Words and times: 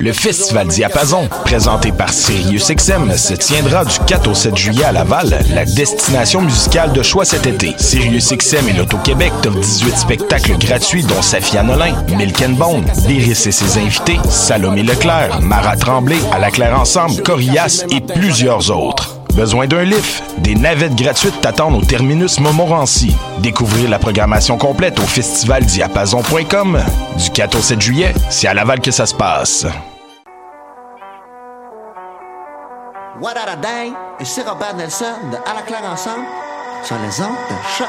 Le 0.00 0.12
Festival 0.12 0.66
Diapason, 0.66 1.28
présenté 1.44 1.92
par 1.92 2.12
SiriusXM, 2.12 3.16
se 3.16 3.34
tiendra 3.34 3.84
du 3.84 3.96
4 4.06 4.28
au 4.28 4.34
7 4.34 4.56
juillet 4.56 4.84
à 4.84 4.92
Laval, 4.92 5.38
la 5.54 5.64
destination 5.64 6.40
musicale 6.42 6.92
de 6.92 7.02
choix 7.02 7.24
cet 7.24 7.46
été. 7.46 7.74
SiriusXM 7.78 8.68
et 8.68 8.72
l'Auto-Québec 8.72 9.32
t'offrent 9.42 9.60
18 9.60 9.96
spectacles 9.96 10.58
gratuits 10.58 11.04
dont 11.04 11.22
Safia 11.22 11.62
Nolin, 11.62 11.94
Milk 12.16 12.42
and 12.42 12.54
Bone, 12.54 12.84
et 13.08 13.34
ses 13.34 13.78
invités, 13.78 14.18
Salomé 14.28 14.82
Leclerc, 14.82 15.40
Mara 15.40 15.76
Tremblay, 15.76 16.18
À 16.32 16.38
la 16.38 16.50
Claire 16.50 16.78
Ensemble, 16.78 17.22
Corias 17.22 17.84
et 17.90 18.00
plusieurs 18.00 18.70
autres. 18.70 19.19
Besoin 19.34 19.66
d'un 19.66 19.82
lift? 19.84 20.22
Des 20.38 20.54
navettes 20.54 20.94
gratuites 20.94 21.40
t'attendent 21.40 21.76
au 21.76 21.84
terminus 21.84 22.40
Montmorency. 22.40 23.16
Découvrir 23.38 23.88
la 23.88 23.98
programmation 23.98 24.58
complète 24.58 24.98
au 24.98 25.06
festivaldiapason.com. 25.06 26.78
Du 27.16 27.30
4 27.30 27.58
au 27.58 27.60
7 27.60 27.80
juillet, 27.80 28.14
c'est 28.28 28.48
à 28.48 28.54
Laval 28.54 28.80
que 28.80 28.90
ça 28.90 29.06
se 29.06 29.14
passe. 29.14 29.66
What 33.20 33.34
a 33.36 33.56
Day 33.56 33.92
et 34.18 34.24
c'est 34.24 34.48
Robert 34.48 34.74
Nelson 34.76 35.04
de 35.30 35.36
À 35.36 35.54
la 35.54 35.62
claire 35.62 35.84
ensemble 35.90 36.24
sur 36.82 36.96
les 36.96 37.20
ondes 37.20 37.36
de 37.50 37.56
choc. 37.76 37.88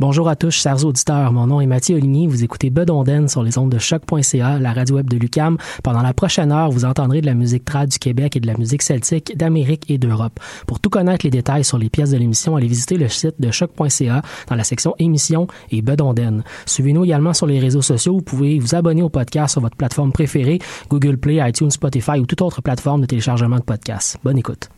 Bonjour 0.00 0.28
à 0.28 0.34
tous, 0.34 0.50
chers 0.50 0.84
auditeurs. 0.84 1.32
Mon 1.32 1.46
nom 1.46 1.60
est 1.60 1.66
Mathieu 1.66 1.94
Oligny. 1.94 2.26
Vous 2.26 2.42
écoutez 2.42 2.68
Bedonden 2.68 3.28
sur 3.28 3.44
les 3.44 3.58
ondes 3.58 3.70
de 3.70 3.78
choc.ca, 3.78 4.58
la 4.58 4.72
radio 4.72 4.96
web 4.96 5.08
de 5.08 5.16
Lucam. 5.16 5.56
Pendant 5.84 6.02
la 6.02 6.12
prochaine 6.12 6.50
heure, 6.50 6.70
vous 6.70 6.84
entendrez 6.84 7.20
de 7.20 7.26
la 7.26 7.34
musique 7.34 7.64
trad 7.64 7.88
du 7.88 7.98
Québec 8.00 8.34
et 8.34 8.40
de 8.40 8.46
la 8.48 8.56
musique 8.56 8.82
celtique 8.82 9.36
d'Amérique 9.36 9.88
et 9.88 9.98
d'Europe. 9.98 10.40
Pour 10.66 10.80
tout 10.80 10.90
connaître 10.90 11.24
les 11.24 11.30
détails 11.30 11.62
sur 11.62 11.78
les 11.78 11.90
pièces 11.90 12.10
de 12.10 12.16
l'émission, 12.16 12.56
allez 12.56 12.66
visiter 12.66 12.96
le 12.96 13.08
site 13.08 13.36
de 13.38 13.52
choc.ca 13.52 14.22
dans 14.48 14.56
la 14.56 14.64
section 14.64 14.96
émissions 14.98 15.46
et 15.70 15.80
Bedonden. 15.80 16.42
Suivez-nous 16.66 17.04
également 17.04 17.32
sur 17.32 17.46
les 17.46 17.60
réseaux 17.60 17.82
sociaux. 17.82 18.14
Vous 18.14 18.22
pouvez 18.22 18.58
vous 18.58 18.74
abonner 18.74 19.02
au 19.02 19.10
podcast 19.10 19.52
sur 19.52 19.60
votre 19.60 19.76
plateforme 19.76 20.10
préférée, 20.10 20.58
Google 20.90 21.18
Play, 21.18 21.38
iTunes, 21.48 21.70
Spotify 21.70 22.18
ou 22.18 22.26
toute 22.26 22.42
autre 22.42 22.62
plateforme 22.62 23.02
de 23.02 23.06
téléchargement 23.06 23.58
de 23.58 23.64
podcasts. 23.64 24.18
Bonne 24.24 24.38
écoute. 24.38 24.70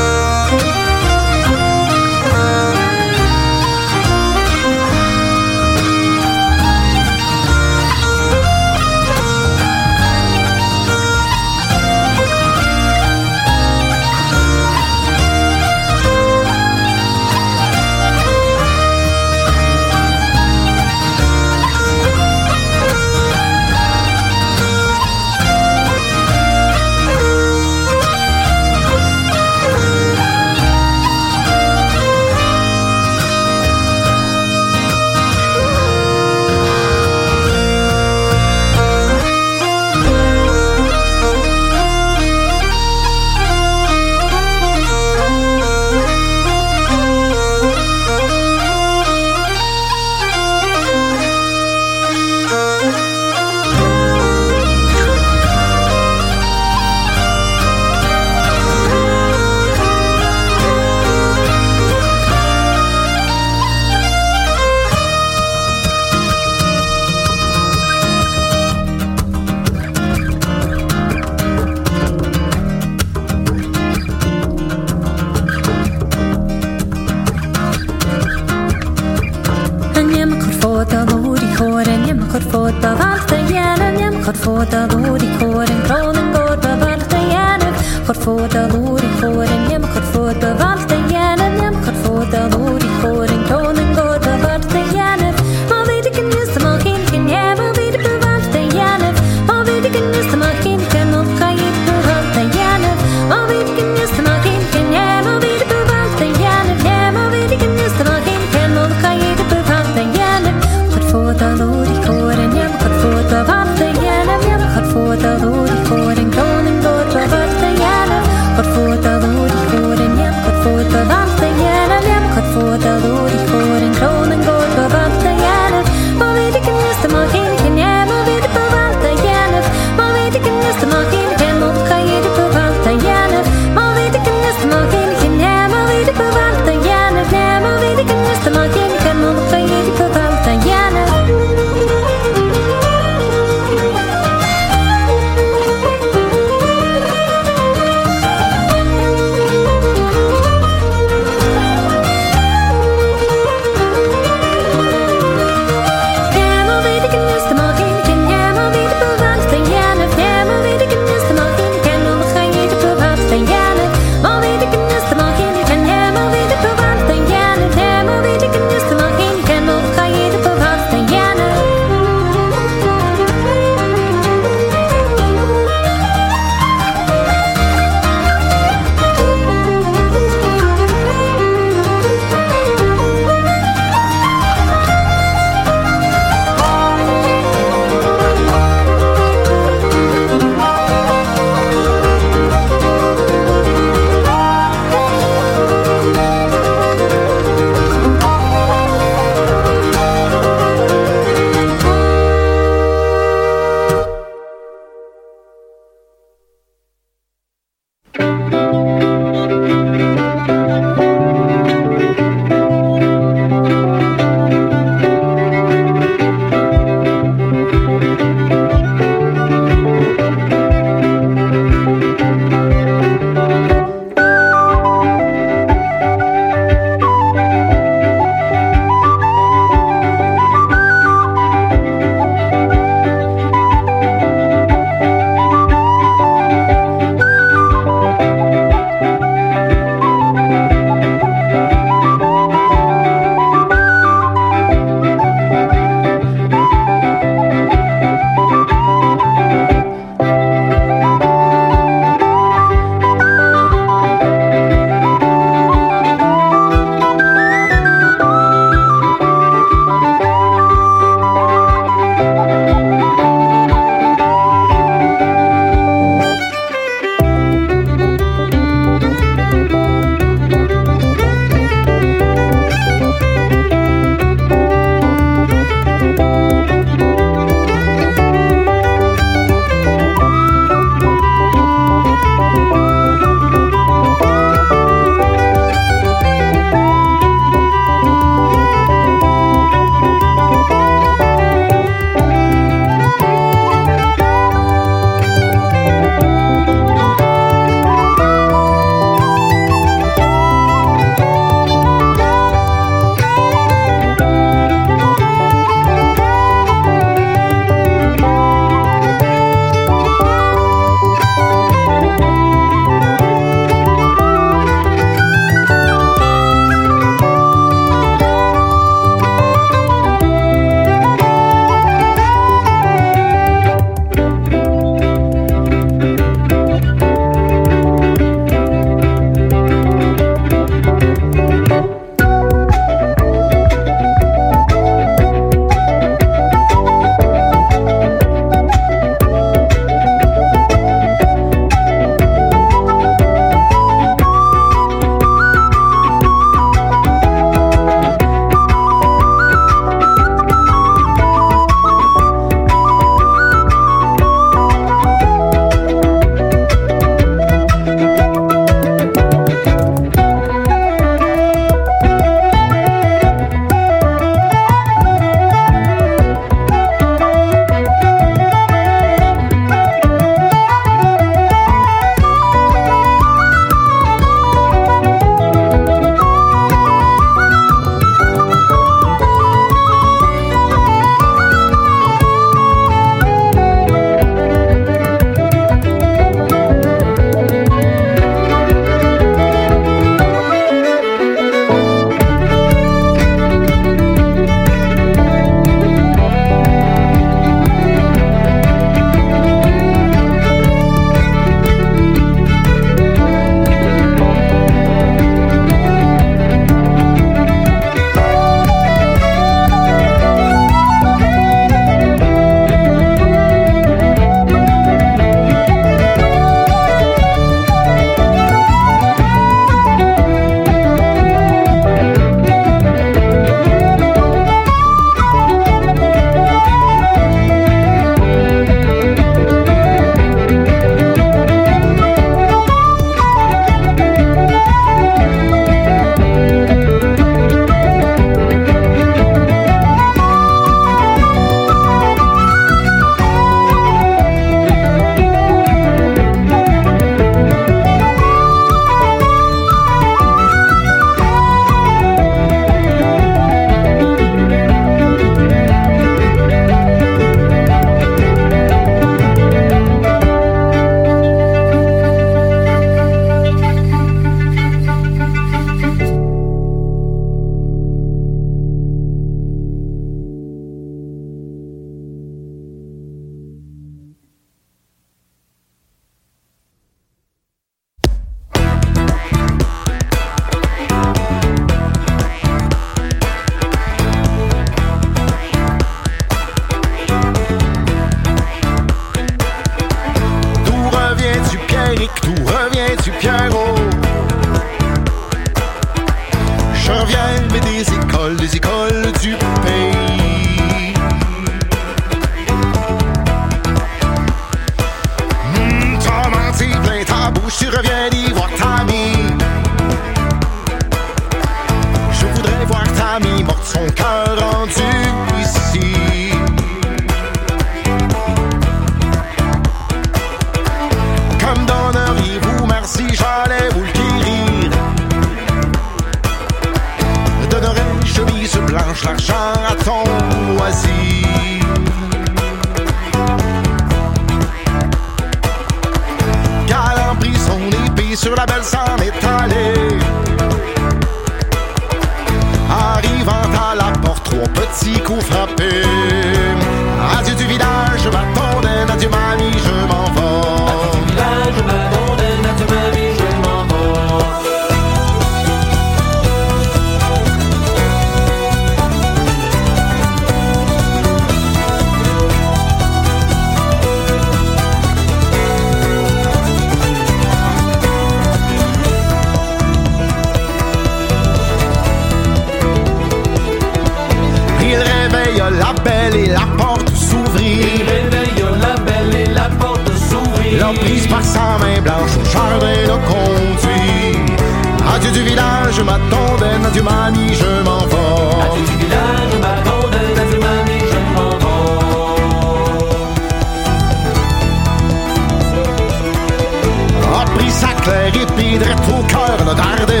ripper 598.01 598.21
ut 598.21 598.35
bidrar 598.37 598.75
to 598.85 598.95
karene. 599.09 599.53
Der 599.61 599.85
det 599.85 600.00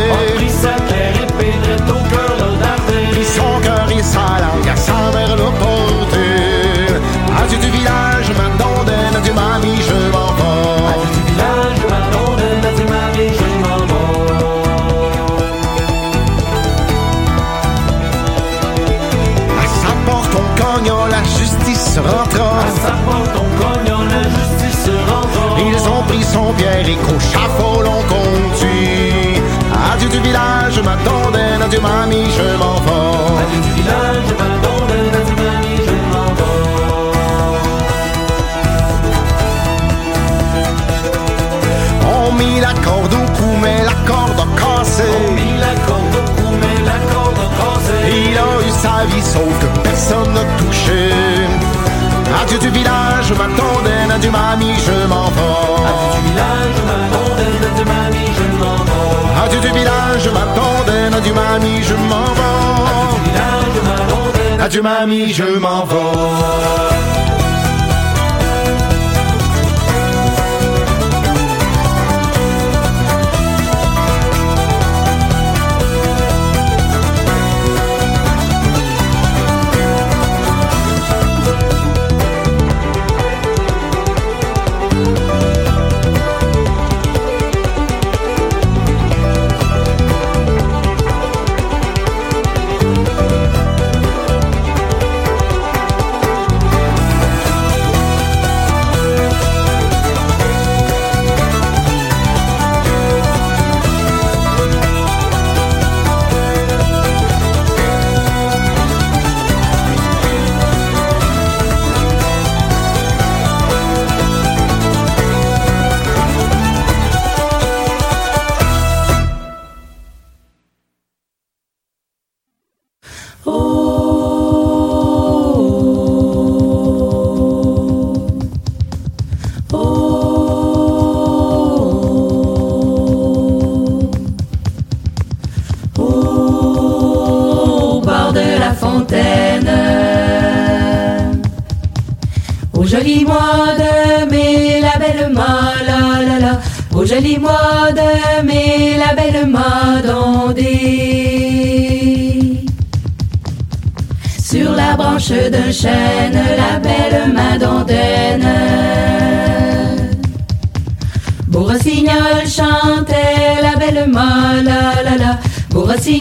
mamie, 31.81 32.29
je. 32.37 32.47
Adieu 33.41 33.59
du 33.61 33.71
village, 33.79 34.29
ben 34.39 34.53
je 34.61 34.67
adieu 35.19 35.35
mamie, 35.43 35.79
je. 35.85 35.95
On 42.13 42.31
mit 42.33 42.59
la 42.59 42.73
corde 42.85 43.13
au 43.13 43.25
cou, 43.37 43.51
mais 43.61 43.83
la 43.83 43.97
corde. 44.07 44.19
On 44.39 45.31
mit 45.31 45.57
la 45.59 45.73
corde 45.87 46.15
au 46.15 46.25
cou, 46.35 46.49
mais 46.61 46.79
la 46.85 46.99
corde. 47.11 47.39
Il 48.07 48.37
a 48.37 48.49
eu 48.67 48.71
sa 48.83 49.05
vie, 49.09 49.23
sauf 49.23 49.53
que 49.61 49.67
personne 49.79 50.31
n'a 50.33 50.45
touché. 50.59 51.09
Adieu 52.41 52.59
du 52.59 52.69
village, 52.69 53.25
je 53.29 53.33
m'attendais, 53.33 54.13
adieu 54.13 54.31
mamie, 54.31 54.75
je 54.87 55.07
m'en. 55.07 55.25
Adieu 55.25 56.09
du 56.15 56.21
village, 56.29 56.73
je 56.77 56.83
m'attendais, 56.89 57.55
adieu 57.69 57.85
mamie, 57.85 58.29
je 58.37 58.45
m'en. 58.61 59.43
Adieu 59.43 59.59
du 59.59 59.71
village 59.79 59.91
adieu 61.13 61.33
mamie, 61.33 61.83
je 61.83 61.95
m'en 61.95 62.33
vais. 62.37 62.63
Adieu 64.63 64.81
mamie, 64.81 65.33
je 65.33 65.43
m'en 65.59 65.85
vais. 65.85 67.20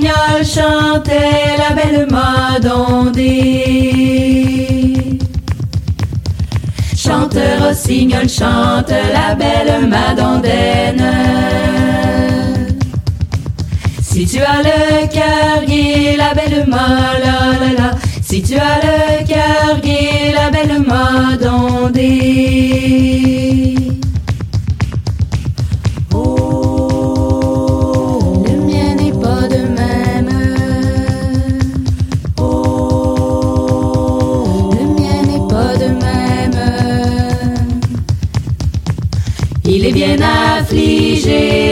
Guignol 0.00 0.44
la 1.58 1.74
belle 1.74 2.06
mode 2.10 2.72
ondée. 2.72 3.98
Chante 6.96 7.38
Rossignol, 7.60 8.26
chante 8.26 8.94
la 9.12 9.34
belle 9.34 9.86
madondaine. 9.86 11.04
Si 14.00 14.24
tu 14.26 14.38
as 14.38 14.62
le 14.62 15.06
cœur 15.08 15.66
gai, 15.66 16.16
la 16.16 16.32
belle 16.32 16.66
la 16.66 17.90
Si 18.22 18.42
tu 18.42 18.54
as 18.54 18.80
le 18.82 19.22
cœur 19.26 19.80
gai, 19.82 20.32
la 20.34 20.48
belle 20.50 20.80
madondée. 20.80 22.40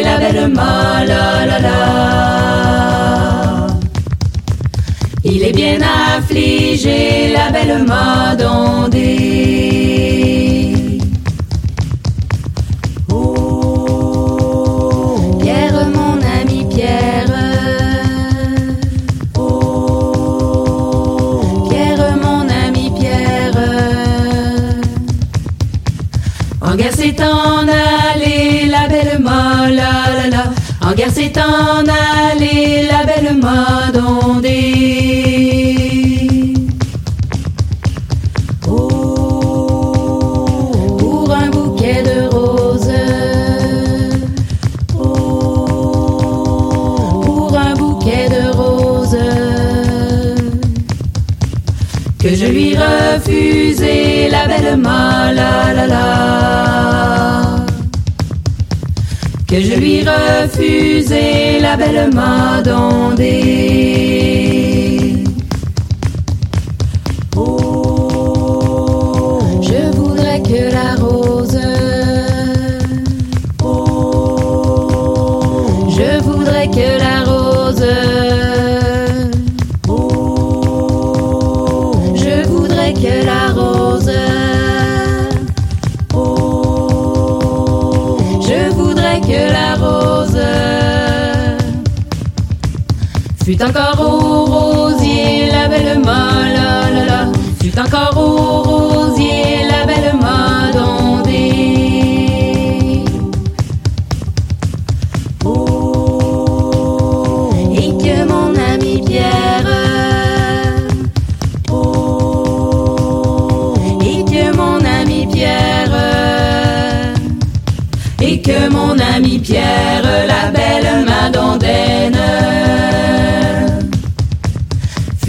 la 0.08 0.16
belle 0.22 0.48
ma 0.58 1.04
la 1.10 1.24
la 1.50 1.58
la. 1.66 1.78
Il 5.24 5.42
est 5.48 5.56
bien 5.62 5.78
affligé, 6.12 6.98
la 7.36 7.46
belle 7.54 7.76
ma 7.90 8.34
dondée. 8.42 10.07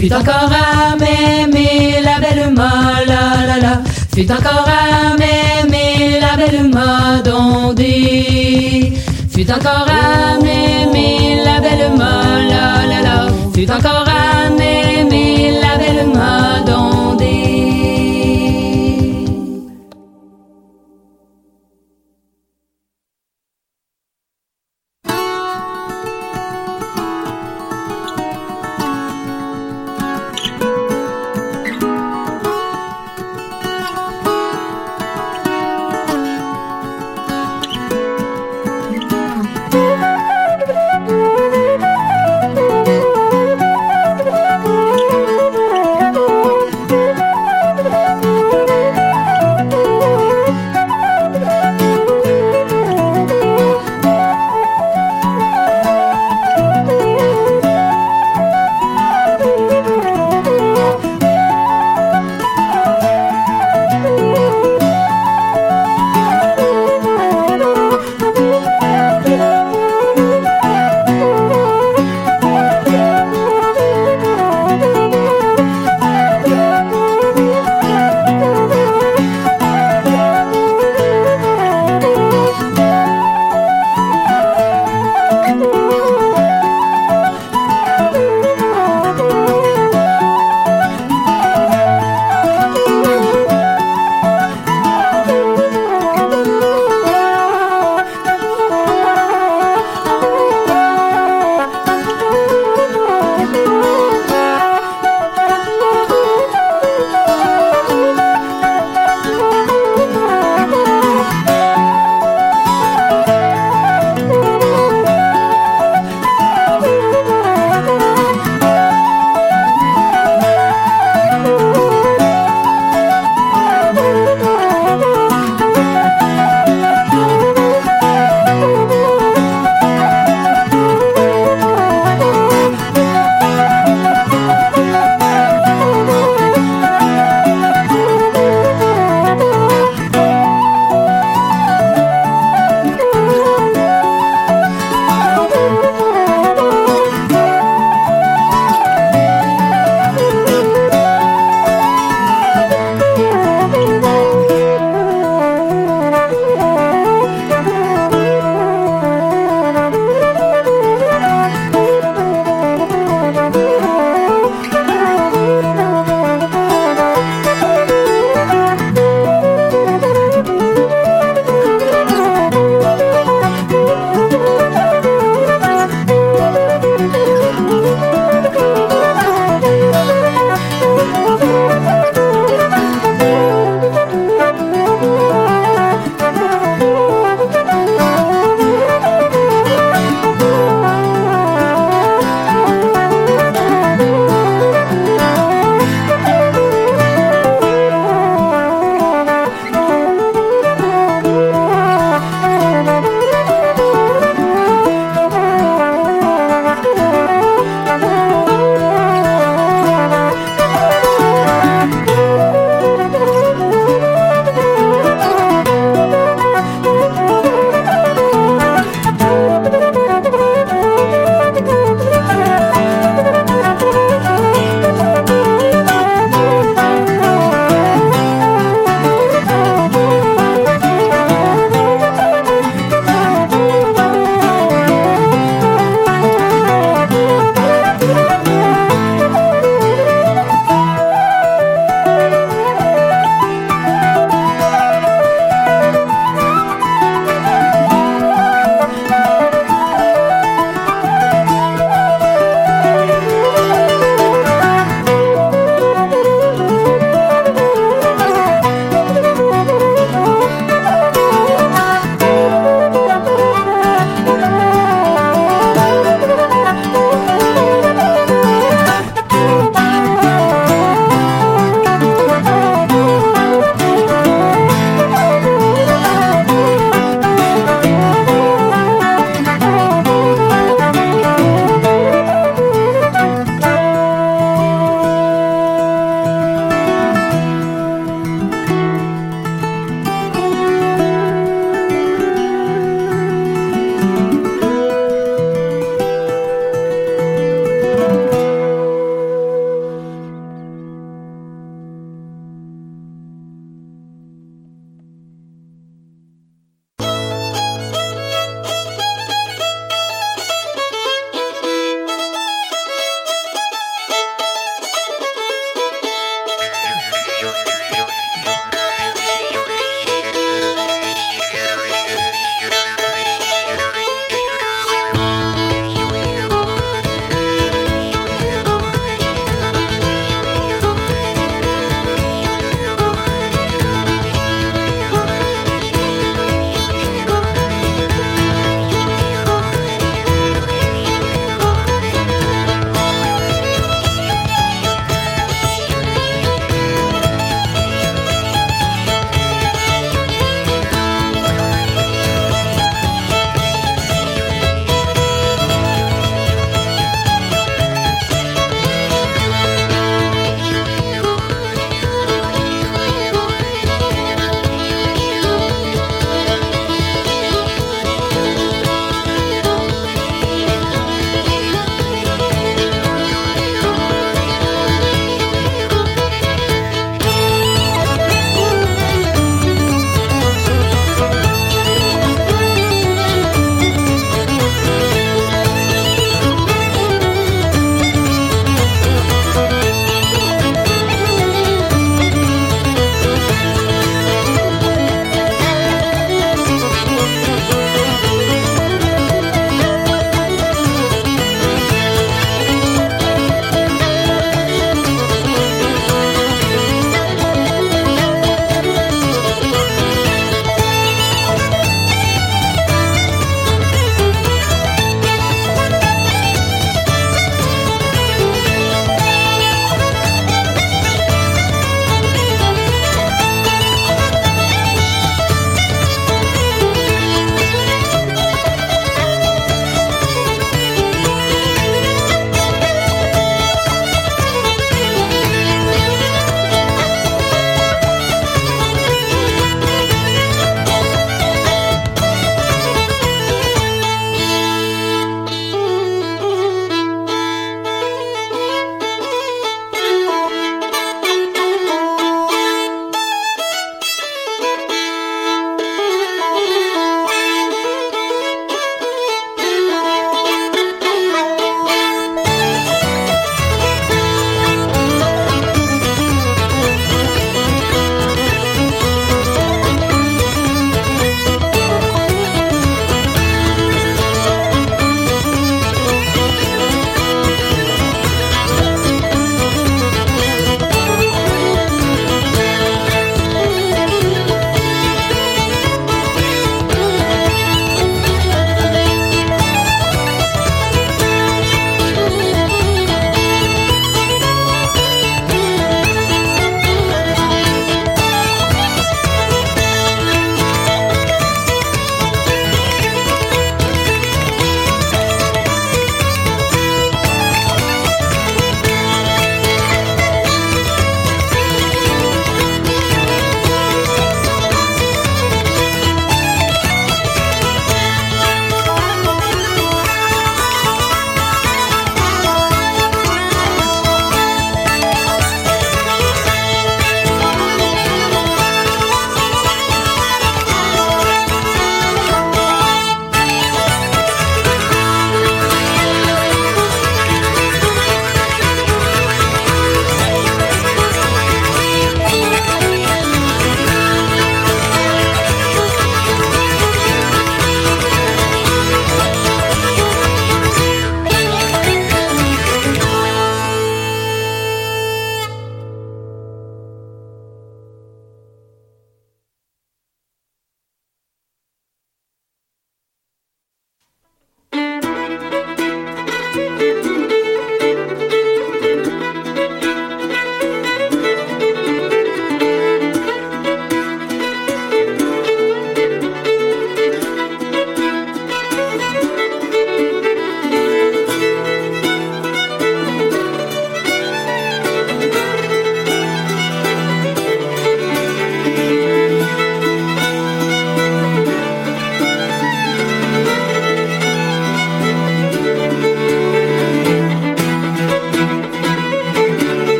Fut 0.00 0.10
encore 0.14 0.50
à 0.50 0.96
m'aimer 0.96 2.00
la 2.02 2.18
belle 2.20 2.54
molle, 2.54 3.06
la 3.06 3.46
la 3.46 3.58
la. 3.60 3.82
Fut 4.14 4.32
encore 4.32 4.66
à 4.66 5.14
m'aimer 5.18 6.18
la 6.18 6.36
belle 6.38 6.70
mode 6.70 7.74
dit. 7.76 8.94
Fut 9.30 9.50
encore 9.52 9.86
à 9.90 10.42
m'aimer 10.42 11.42
la 11.44 11.60
belle 11.60 11.90
molle, 11.90 12.48
la 12.48 12.86
la 12.88 13.02
la. 13.02 13.26
Fut 13.54 13.70
encore 13.70 14.06
à 14.08 14.48
m'aimer 14.48 15.59